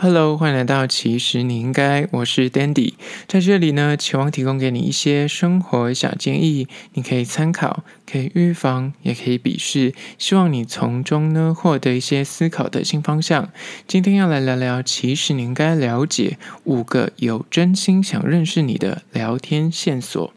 [0.00, 2.94] Hello，欢迎来到其实你应该，我是 Dandy，
[3.26, 13.50] 在这里呢，期望提供给你一些生活小建议，你可以参考，可以预防，也可以鄙视，希望你从中呢获得一些思考的新方向。
[13.88, 20.32] 今天要来聊聊，其实你应该了解五个有真心想认识你的聊天线索。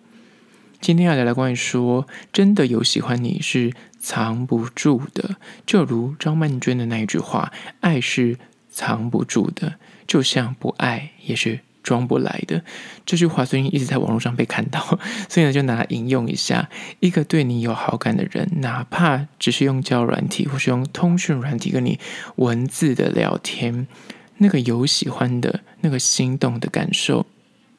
[0.80, 5.36] 今天要聊聊关于说，真的有喜欢你是藏不住的，
[5.68, 8.40] 就如张曼娟的那一句话，爱是。
[8.72, 9.76] 藏不住的，
[10.08, 12.64] 就像不爱也是装不来的。
[13.06, 14.98] 这句话最近一直在网络上被看到，
[15.30, 16.70] 所以呢，就拿来引用一下。
[17.00, 22.00] 一个对你有好感的人，哪怕只是用交友软体或是用通讯软体跟你
[22.38, 23.88] 文字的聊天，
[24.38, 27.26] 那个有喜欢的、那个心动的感受。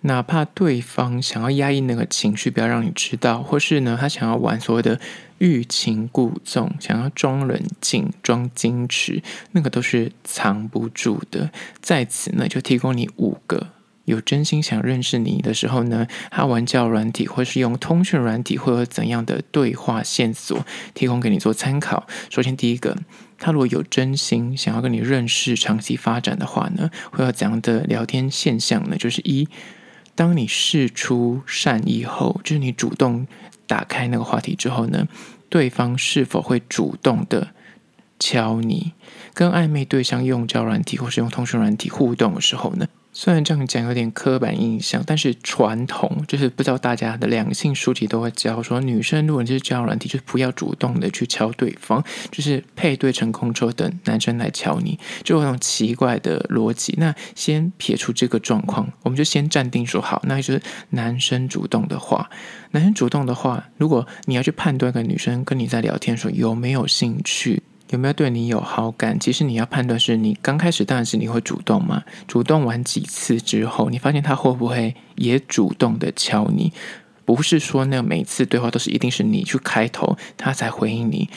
[0.05, 4.99] 哪怕对方想要压抑那个情绪，不要让你知道，或是呢，他想要玩所谓的
[5.39, 11.51] 欲擒故纵，想要装冷静、装矜持，那个都是藏不住的。
[11.81, 13.69] 在此呢，就提供你五个
[14.05, 22.09] 有真心想认识你的时候呢，他玩交友软体，或是用通讯软体，会有怎样的对话线索，提供给你做参考。
[22.29, 22.99] 首先，第一个，
[23.39, 28.97] 他如果有真心想要跟你认识、长期发展的话呢，会有怎样的聊天现象呢？
[28.97, 29.49] 就是一。
[30.15, 33.27] 当你示出善意后，就是你主动
[33.67, 35.09] 打开那个话题之后呢，
[35.49, 37.49] 对方是否会主动的
[38.19, 38.93] 敲你？
[39.35, 42.87] 跟暧昧对象用交软体或是用通讯软体互动的时候呢？
[43.15, 56.95] 虽然这样讲有点刻板印象，但是传统就是不知道大家的两性书籍都会教说，女生如果你是交友软体，就不要主动的去敲对方，就是配对成功之后等男生来敲你，就有那种奇怪的逻辑。
[56.97, 62.31] 那先撇除这个状况，我们就先暂定说好，那就是男生主动的话，
[62.71, 67.63] 男生主动的话，如果你要去判断一个女生跟你在聊天的时候有没有兴趣。
[67.93, 69.21] 有没有对你有好感？
[69.21, 76.73] 其实你要判断是你刚开始当然是你会主动嘛，主动完几次之后，你发现他会不会也主动的敲你？
[77.27, 81.29] 不是说那每次对话都是一定是你去开头，他才回应你。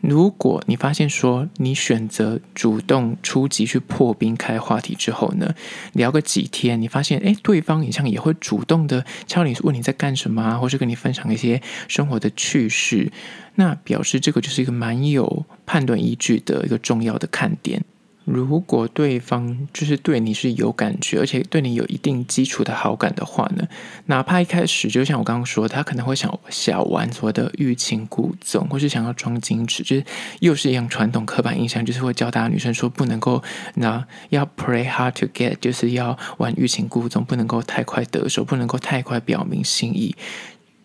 [0.00, 5.54] 如果你发现说你选择主动出击去破冰开话题之后呢，
[5.92, 13.12] 聊个几天，你发现诶，对方好像也会主动的敲你，问你在干什么啊，或是跟你分享一些生活的趣事，
[13.56, 17.84] 那表示这个就是一个蛮有判断依据的一个重要的看点。
[18.32, 23.66] 如果对方就是对你是有感觉，而且对你有一定基础的好感的话呢，
[24.06, 30.04] 哪怕一开始就像我刚刚说，他可能会想小玩所谓的欲擒故纵，或是想要装矜持，就是
[30.38, 33.42] 又是一样传统刻板印象，就是会教大家女生说不能够
[33.74, 40.14] 那要 play hard to get，就是要玩欲擒故纵，不能够太快得手，不能够太快表明心意。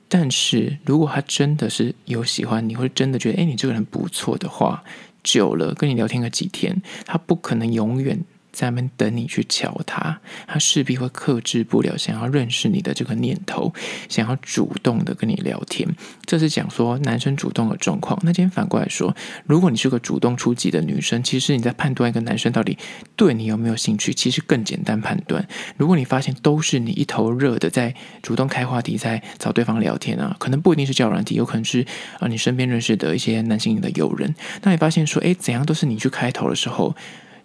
[0.07, 4.83] 但是如果他真的是有喜欢你，或者真的觉得诶，你这个人不错的话。
[5.25, 8.23] 久了，跟你聊天个几天，他不可能永远
[8.55, 13.73] 在那边等你去敲他，他势必会克制不了想要认识你的这个念头，
[14.07, 15.87] 想要主动的跟你聊天。
[16.25, 18.17] 这是讲说男生主动的状况。
[18.23, 19.13] 那今天反过来说，
[19.45, 22.77] 如果你是个主动出击的女生，其实你在判断一个男生到底
[23.17, 25.45] 对你有没有兴趣，其实更简单判断。
[25.75, 27.93] 如果你发现都是你一头热的在
[28.23, 31.85] 主动开话题，在找对方聊天啊，可能不一定是交软体，有可能是
[32.19, 34.33] 啊你身边认识的一些男性的友人。
[34.61, 36.95] 那你发现说，诶，怎样都是你去开头的时候。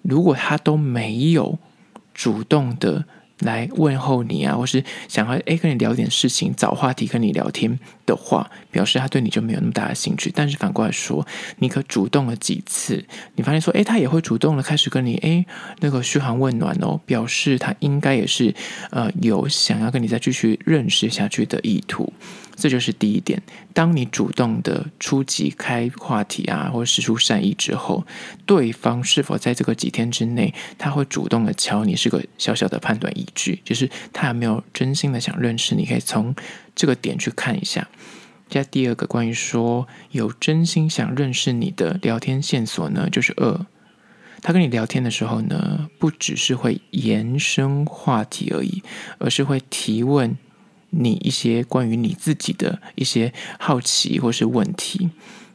[0.03, 1.59] 如果他都没有
[2.15, 3.05] 主动的
[3.41, 10.31] 来问候你啊，或是想要诶跟你聊点事情，找话题跟你聊天的话，表示他对你就没有那么大的兴趣。
[10.35, 11.27] 但是反过来说，
[11.59, 13.03] 你可主动了几次，
[13.37, 15.47] 你发现说，诶他也会主动的开始跟你诶
[15.79, 18.55] 那个嘘寒问暖哦，表示他应该也是
[18.91, 22.13] 呃有想要跟你再继续认识下去的意图。
[22.61, 23.43] 这就是第一点。
[23.73, 28.07] 当你主动的出击开话题啊，或者释出善意之后，
[28.45, 36.35] 对方是否在这个几天之内，他会主动的敲你，是个小小的判断依据，就是他有没有真心的想认识你，可以从
[36.77, 37.89] 这个点去看一下。
[38.51, 43.67] 接第二个关于说有真心想认识你的聊天线索呢，就是二，
[44.43, 48.83] 他跟你聊天的时候呢，不只是会延伸话题而已，
[49.19, 50.37] 而是会提问。
[50.91, 55.11] 你一些关于你自己的一些好奇或是问题，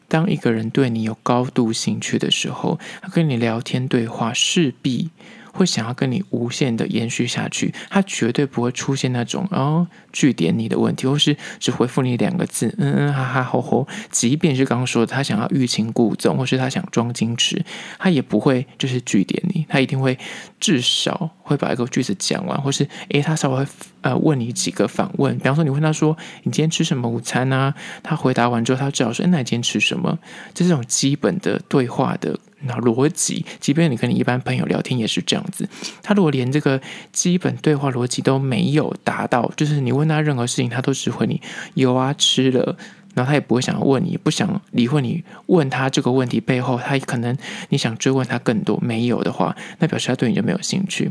[0.08, 5.10] 当一个人对你有高度兴趣的时候，他跟你聊天对话势必
[5.56, 13.88] 会想要跟你无限的延续下去，他绝对不会出现那种哦句点你的问题，或是只回复你两个字嗯嗯哈哈吼吼。
[14.12, 17.63] 即便是刚刚说的他想要欲擒故纵，或是他想装矜持，
[17.98, 20.18] 他也不会就是句点你，他一定会
[20.60, 23.66] 至少会把一个句子讲完，或是诶他稍微
[24.01, 27.74] 呃问你几个反问，比方说你问他说你今天吃什么午餐啊？
[28.04, 30.19] 他回答完之后，他至少说那你今天吃什么？
[30.54, 35.68] 这是这种基本的对话的那逻辑，即便你跟你一般朋友聊天也是这样子。
[36.02, 36.81] 他如果连这个
[37.12, 41.42] 基本对话逻辑都没有达到，就是你问他任何事情，他都只回你
[41.74, 42.75] 有啊，吃了。
[43.13, 47.38] 然后他也不会想要问你，不想理会你问他这个问题背后，他可能
[47.69, 51.10] 你想追问他更多没有的话，那表示他对你就没有兴趣。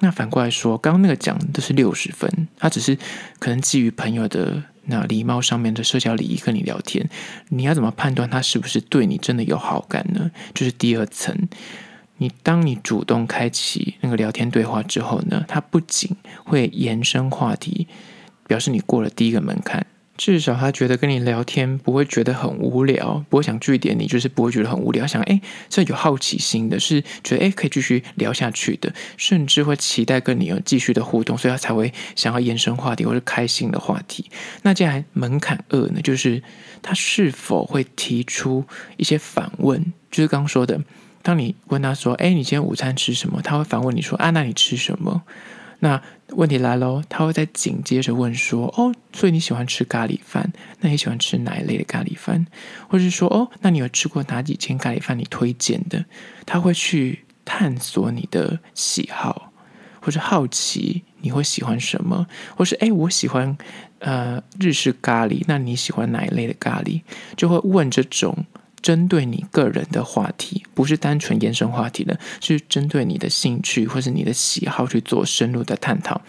[0.00, 2.94] 那反过来说，刚刚那个讲的是六十分，他只是
[3.38, 7.08] 可能基于朋友的那礼貌上面的社交礼仪跟你聊天，
[7.48, 10.30] 你要怎么判断他是不是对你真的有好感呢？
[10.54, 11.48] 就是第二层，
[12.18, 17.88] 你当你主动开启那个聊天对话之后呢，他不仅会延伸话题，
[18.46, 19.86] 表示你过了第一个门槛。
[20.16, 25.06] 至少他觉得跟你聊天不会觉得很无聊，不会想句点你，就是不会觉得很无聊。
[25.06, 34.30] 想哎，这有好奇心的，是觉得哎可以继续聊下去的，甚至会期待跟你有继续的互动，所以他才会想要延伸话题或者开心的话题。
[34.62, 36.42] 那接下来门槛二呢，就是
[36.82, 38.64] 他是否会提出
[38.96, 40.80] 一些反问，就是刚刚说的，
[41.22, 43.42] 当你问他说哎，你今天午餐吃什么？
[43.42, 45.22] 他会反问你说啊，那你吃什么？
[45.80, 50.52] 那问题来喽，他会再紧接着问说：“哦，所以你喜欢吃咖喱饭？
[50.80, 52.46] 那你喜欢吃哪一类的咖喱饭？
[52.88, 56.04] 或者是说，哦，那你有吃过哪几间咖喱饭你推荐的？”
[56.46, 59.52] 他会去探索你的喜好，
[60.00, 62.26] 或者好奇你会喜欢什么，
[62.56, 63.56] 或是哎，我喜欢
[63.98, 67.02] 呃日式咖喱，那你喜欢哪一类的咖喱？
[67.36, 68.46] 就会问这种。
[68.86, 76.20] 针对你个人的话题，不是单纯延伸话题的，是针对你的兴趣或是你的喜好去做深入的探讨。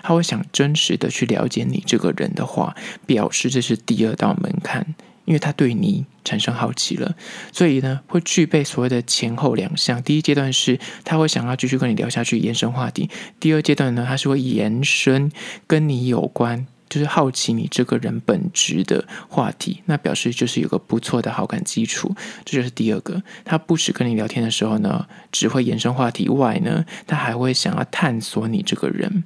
[0.00, 4.94] 他会想真实的去了解你这个人的话，表示这是第二道门槛，
[5.24, 7.16] 因为他对你产生好奇了，
[7.50, 10.00] 所以呢，会具备所谓的前后两项。
[10.00, 13.08] 第一阶段是他会想要继续跟你聊下去，延伸话题；
[13.40, 15.32] 第二阶段呢，他是会延伸
[15.66, 16.68] 跟你有关。
[16.94, 22.14] 就是好奇你这个人本质的话题，那表示就是有个不错的好感基础，
[22.44, 23.20] 这就是第二个。
[23.44, 29.24] 他不止跟你聊天的时候呢，只会延伸话题外呢，他还会想要探索你这个人。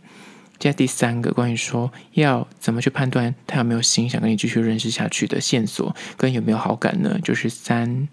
[0.59, 7.19] 接下第三个，关于说要怎么去判断他有没有心想跟你继续认识下去的线索，跟有没有好感呢？
[7.23, 8.09] 就是三，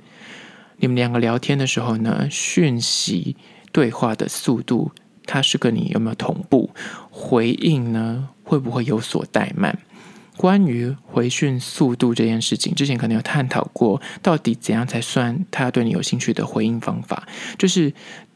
[0.80, 3.38] 你们两个聊天的时候呢，讯息
[3.72, 4.92] 对话的速度。
[5.26, 6.70] 他是跟你有没有同步
[7.10, 8.30] 回应呢？
[8.44, 9.78] 会不会有所怠慢？
[10.38, 17.26] 关于回讯速度这件事情，之前可能有探讨过，到底怎样才算他对你有兴趣的回应方法？
[17.58, 17.94] 就是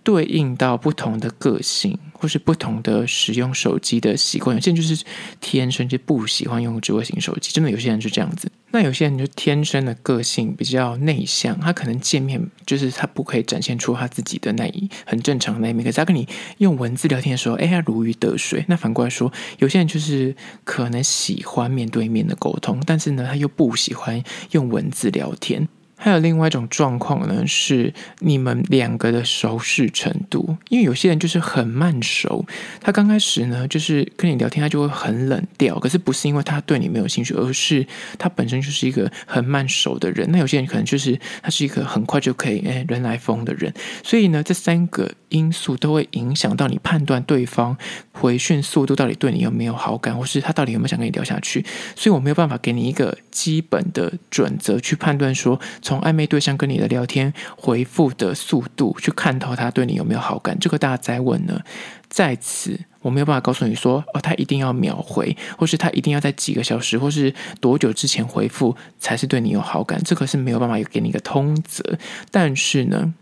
[0.09, 4.55] 对应到不同的个性，或是不同的使用手机的习惯。
[4.55, 5.05] 有些人就是
[5.39, 8.51] 天生就不喜欢用智慧型手机，真的有些人是这样子。
[8.71, 15.85] 那有些人就天生的个性比较内向，他可能见面就是他不可以展现出他自己的那一很正常的那一面。
[15.85, 16.27] 可是他跟你
[16.57, 18.65] 用文字聊天的时候，哎，他如鱼得水。
[18.67, 25.67] 那反过来说，有些人就是可能喜欢面对面的沟通，但是呢，他又不喜欢用文字聊天。
[26.01, 30.55] 还有另外一种状况呢，是你们两个的熟识程度。
[30.69, 32.45] 因为有些人就是很慢熟，
[32.79, 35.77] 他刚开始呢，就是跟你聊天，他就会很冷调。
[35.77, 37.85] 可是不是因为他对你没有兴趣，而是
[38.17, 40.25] 他本身就是一个很慢熟的人。
[40.31, 43.73] 那有些人可能就是他是一个很快就可以诶人来疯的人。
[44.01, 47.77] 所以呢，这三个因素都会影响到你判断对方
[48.13, 51.65] 回讯速度到底对你有没有好感，或是他到底有没有想跟你聊下去。
[51.97, 55.59] 所以我没有办法给你一个基本的准则去判断说。
[55.89, 61.59] 从暧昧对象跟你的聊天回复的速度去看透他对你有没有好感，这个大家再问呢？
[62.07, 71.97] 在此我没有办法告诉你说，哦，他一定要秒回，或是他一定要在几个小时，或是多久之前回复才是对你有好感，这个是没有办法给你一个通则。
[72.29, 73.15] 但是呢，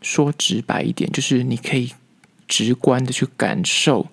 [0.00, 1.92] 说直白一点，就是你可以
[2.48, 4.08] 直观的去感受。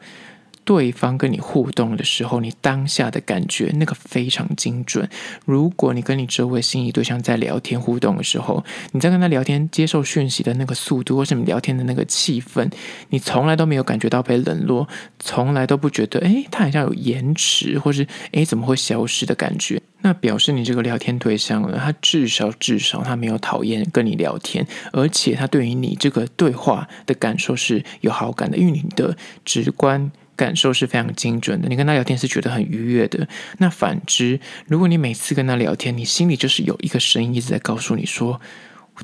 [0.69, 5.09] 对方跟你互动的时候，你当下的感觉那个非常精准。
[5.43, 12.71] 如果你跟你周围心仪对象在聊天互动的时候，你在跟他聊天接受讯息的那个速度，或是你聊天的那个气氛，
[13.09, 30.11] 你从来都没有感觉到被冷落，从来都不觉得诶，他好像有延迟，或是诶怎么会消失的感觉，那表示你这个聊天对象呢，他至少至少他没有讨厌跟你聊天，而且他对于你这个对话的感受是有好感的，因为你的直观。
[30.39, 33.27] 感受是非常精准的，你跟他聊天是觉得很愉悦的。
[33.58, 38.39] 那反之，如果你每次跟他聊天，你心里就是有一个声音一直在告诉你说，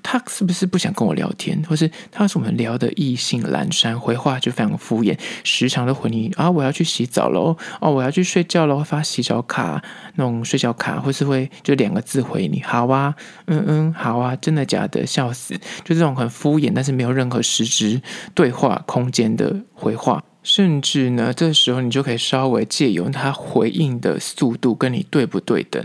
[0.01, 9.83] 他是不是不想跟我聊天，或是他是我们聊的意兴阑珊，回话就非常敷衍，时常都回你啊，我要去洗澡喽，哦，我要去睡觉喽，发洗澡卡
[10.15, 13.13] 那种睡觉卡，或是会就两个字回你，好啊，
[13.47, 18.01] 嗯嗯，好啊，真的假的，笑死，就这种很敷衍，但是没有任何实质
[18.33, 20.23] 对话空间的回话。
[20.45, 25.83] 甚至呢，这时候你就可以稍微借由他回应的速度跟你对不对等。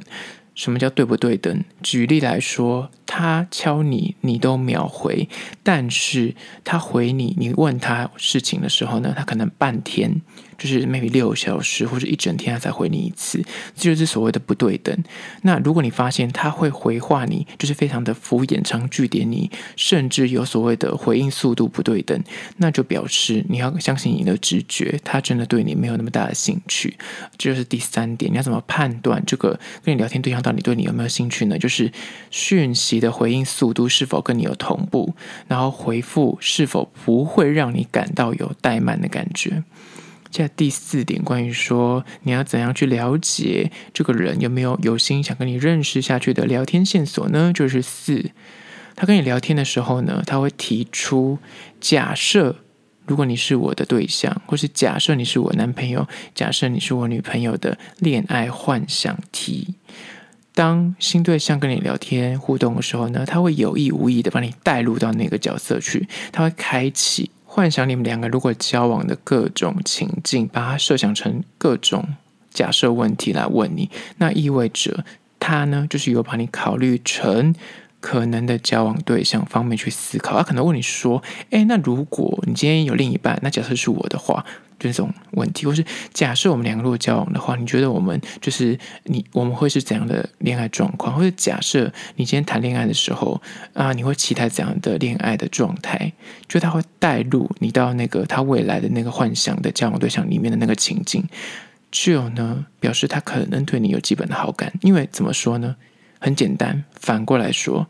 [0.55, 1.65] 什么叫对不对等？
[1.83, 5.27] 举例来说，他敲你，你都秒回，
[5.63, 10.21] 但是他回你，你问他事情的时候呢，他可能半天。
[10.61, 13.43] 就是 maybe 六小时或者一整天他才回你一次，
[13.75, 14.95] 这就是所谓的不对等。
[15.43, 22.23] 那如果你发现他会回话你，就是非常的敷衍、长句点你，甚至有所谓的回应速度不对等，
[22.59, 26.95] 那就表示你要相信你的直觉，他真的对你没有那么大的兴趣。
[27.39, 31.59] 这就是第三点，你要怎么判断这个跟你聊天对象到底对你有没有兴趣呢？
[31.59, 31.91] 就是
[32.31, 35.15] 讯息的回应速度是否跟你有同步，
[35.49, 39.63] 然后回复是否不会让你感到有怠慢的感觉。
[40.31, 47.53] 在第四点，关于说你要怎样去了解这个人有没有有心想跟你认识下去的聊天线索呢？
[47.53, 48.31] 就是四，
[48.95, 51.39] 他跟你聊天的时候呢，他会提出
[51.81, 52.57] 假设，
[53.07, 59.75] 如果你是我的对象，或是假设你是我男朋友，假设你是我女朋友的恋爱幻想题。
[60.53, 67.31] 当新对象跟你聊天互动的时候呢，他会有意无意的把你带入到那个角色去，他会开启。
[67.53, 72.15] 幻想你们两个如果交往的各种情境，把它设想成各种
[72.49, 75.05] 假设问题来问你，那意味着
[75.41, 77.53] 他呢，就是有把你考虑成
[77.99, 80.39] 可能的交往对象方面去思考。
[80.39, 84.47] 他可能问你说：“诶，那如果你今天有另一半，那假设是我的话。”
[84.89, 91.15] 这种问题，或是假设我们两个如果交往的话，你觉得我们就是你，我们会是怎样的恋爱状况？
[91.15, 93.41] 或者假设你今天谈恋爱的时候
[93.75, 96.11] 啊，你会期待怎样的恋爱的状态？
[96.49, 101.25] 就他会带入你到那个他未来的那个幻想的交往对象里面的那个情境，
[101.91, 104.73] 就呢表示他可能对你有基本的好感。
[104.81, 105.77] 因为怎么说呢？
[106.19, 107.89] 很简单，反过来说。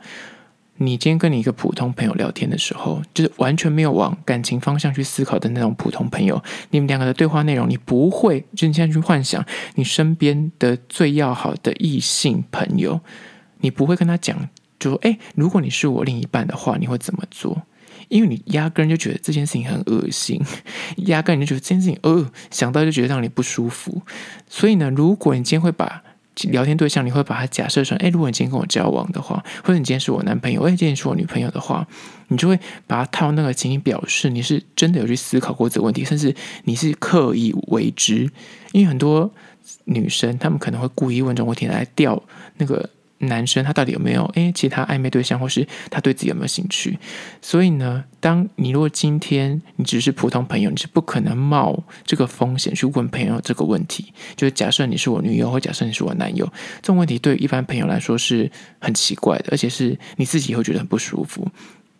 [0.82, 6.42] 你今天跟你一个普通朋友聊天的时候，就是完全没有往感情方向去思考的那种普通朋友。
[6.70, 9.44] 你们两个的对话内容，你不会就你现在去幻想
[9.74, 12.98] 你身边的最要好的异性朋友，
[13.60, 17.60] 你不会跟他讲，就说：“哎，如果你是我另一半的话，你会怎么做？”
[18.08, 20.42] 因为你压根就觉得这件事情很恶心，
[20.96, 24.00] 压根你就觉得这件事情，呃，想到就觉得让你不舒服。
[24.48, 26.02] 所以呢，如果你今天会把
[26.48, 31.86] 聊天对象，你会把它假设成，哎，如果你今天跟我交往的话，或者你今天是我男朋友，哎，今天是我女朋友的话，
[32.28, 38.30] 你就会把它套那个情景，表示你是真的有去思考过这个问题，甚至你是刻意为之。
[38.72, 39.30] 因为很多
[39.84, 42.22] 女生，她们可能会故意问这种问题来钓
[42.56, 42.88] 那个。
[43.20, 46.98] 男生他到底有没有诶其他暧昧对象，或是他对自己有没有兴趣？
[47.40, 54.12] 所以呢，当你如果今天你只是普通朋友，你是不可能冒这个风险去问朋友这个问题。
[54.36, 56.46] 就是假设你是我女友，或假设你是我男友，
[56.82, 58.50] 这种问题对一般朋友来说是
[58.80, 61.46] 很奇怪的，而且是你自己会觉得很不舒服。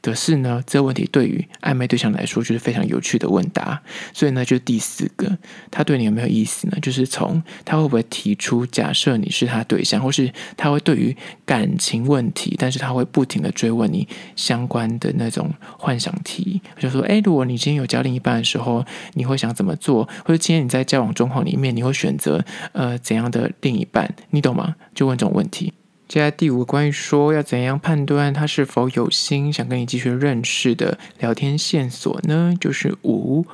[0.02, 5.38] 可是呢，这个问题对于暧昧对象来说就是非常有趣的问答，所以呢，就第四个，
[5.70, 6.78] 他对你有没有意思呢？
[6.80, 20.08] 就是从他会不会提出假设你是他对象，或是他会对于感情问题，但是他会不停的追问你相关的那种幻想题，就说，诶，如果你今天有交另一半的时候，你会想怎么做？
[20.24, 22.42] 或者今天你在交往状况里面，你会选择
[22.72, 24.14] 呃怎样的另一半？
[24.30, 24.76] 你懂吗？
[24.94, 25.74] 就问这种问题。
[26.10, 32.52] 接下来第五个，关于说要怎样判断他是否有心想跟你继续认识的聊天线索呢？
[32.60, 33.46] 就是五，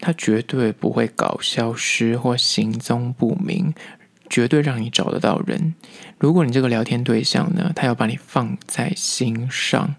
[0.00, 3.72] 他绝对不会搞消失或行踪不明，
[4.28, 5.76] 绝对让你找得到人。
[6.18, 9.94] 如果你这个聊天对象呢，他要把你放在心上，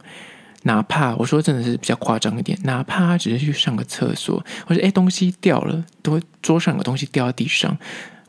[0.64, 7.78] 哪怕我说真的是比较夸张一点，哪怕他只是去上个厕所，或者诶东西掉了，都会桌上有东西掉在地上。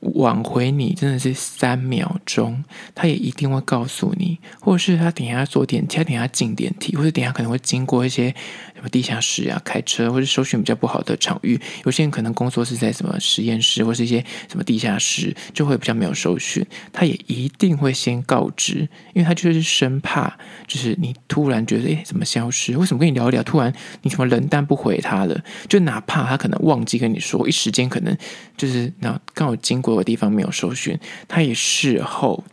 [0.03, 8.35] 挽回你真的是三秒钟，他也一定会告诉你，或者是他等下坐电梯，他等下进电梯，或者等下可能会经过一些
[8.75, 11.61] 什么地下室啊，开车或者搜寻比较不好的场域。
[11.85, 16.67] 有些人可能工作是在什么实验室，或是一些什么地下室，就会比较没有搜寻。
[16.93, 22.77] 他也一定会先告知，因为他就是生怕，就是你突然觉得诶怎么消失？
[22.77, 25.45] 为什么跟你聊一聊，突然你怎么冷淡不回他了？
[25.69, 28.17] 就哪怕他可能忘记跟你说，一时间可能
[28.57, 29.92] 就是那刚好经过。
[29.97, 32.45] 有地方没有搜寻，他也事后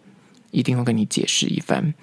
[0.51, 1.93] 一定会跟你解释一番，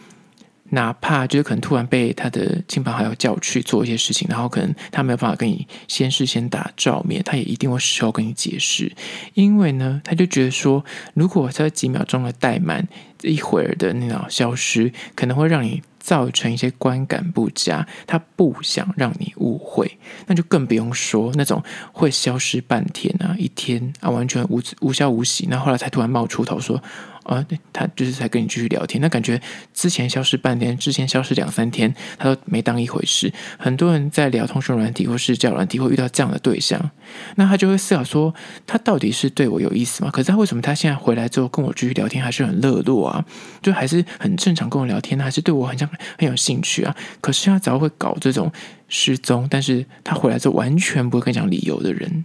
[0.70, 8.92] 哪怕就是可能突然被他的亲朋好友叫去做一些事情，然后可能他没有办法跟你先事先打照面，他也一定会事后跟你解释，
[9.34, 12.86] 因为呢，他就觉得说，如果在几秒钟的怠慢，
[13.22, 15.82] 一会儿的那种消失，可能会让你。
[16.06, 19.98] 造成一些观感不佳，他不想让你误会，
[20.28, 21.60] 那就更不用说那种
[21.92, 26.80] 会消失半天啊、一天啊，完全无无消无息，那后来才突然冒出头说
[27.26, 29.00] ：“啊，他就是在跟你继续聊天。
[29.00, 29.40] 那感觉
[29.74, 33.32] 之前消失半天，之前消失两三天，他都没当一回事。
[33.58, 36.90] 很多人在聊通讯软体或是交友软体会遇到这样的对象，
[37.34, 38.32] 那他就会思考说，
[38.66, 40.10] 他到底是对我有意思吗？
[40.10, 43.24] 可是他为什么他现在回来之后跟我继续聊天还是很热络啊？
[43.60, 46.94] 就还是很正常跟我聊天，还是对我很像很有兴趣啊？
[47.20, 48.52] 可是他只要会搞这种
[48.88, 52.24] 失踪，但是他回来之后完全不会跟你讲理由的人，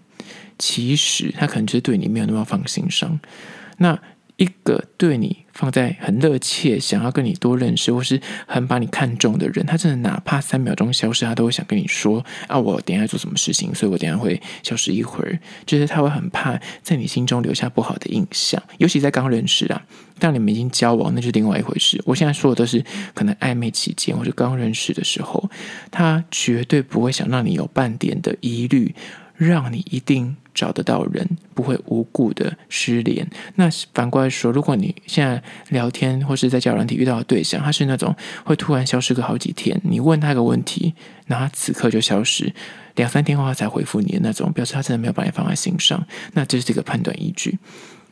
[0.60, 3.20] 其实他可能就是对你没有那么放心上。
[3.78, 3.98] 那
[4.42, 15.40] 一个对你放在很热切，想要跟你多认识，或是很把你看重的人，他真的哪怕三秒钟消失，他都会想跟你说啊，我等一下做什么事情，所以我等下会消失一会儿。
[15.68, 19.84] 就是他会很怕在你心中留下不好的印象，尤其在刚认识啊。
[20.18, 22.02] 当你们已经交往，那就是另外一回事。
[22.06, 22.84] 我现在说的都是
[23.14, 25.50] 可能暧昧期间或者刚认识的时候，
[25.92, 28.94] 他绝对不会想让你有半点的疑虑，
[29.48, 30.36] 让你一定。
[30.54, 33.26] 找得到人，不会无故的失联。
[33.56, 40.94] 那反过来说，如果你现在聊天或是在交友软体遇到的对象，他是那种会突然消失个好几天，你问他一个问题，
[41.28, 42.54] 那他此刻就消失，
[42.96, 46.06] 两三天后他才回复你的那种，表示他真的没有把你放在心上。
[46.34, 47.58] 那这是这个判断依据。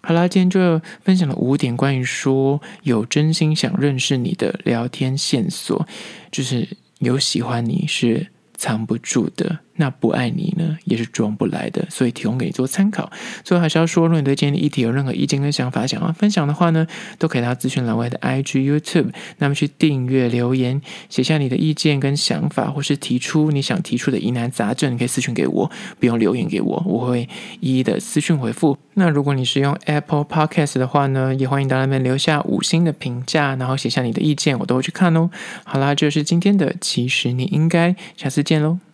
[0.02, 5.86] 好啦，今天就分享了五点关于说有真心想认识你的聊天线索，
[6.32, 6.66] 就是
[7.00, 9.60] 有喜欢你是藏不住的。
[9.80, 13.10] 那不爱你呢，也是装不来的，所以提供给你做参考。
[13.46, 16.86] 最后还是要说，如果你对今天的议题有任何意见跟想法，想要分享的话呢，
[17.18, 27.30] 都可以到资讯栏外的 IG、YouTube，那么去订阅、留言，写下你的意见跟想法，或是提出你想提出的疑难杂症，你可以私讯给我，不用留言给我，我会
[27.62, 28.78] 一一的私讯回复。
[28.96, 35.30] 那如果你是用 Apple Podcast 的话呢，也欢迎到那边留下五星的评价，然后写下你的意见，我都会去看哦。
[35.64, 38.89] 好啦，这就是今天的，其实你应该下次见喽。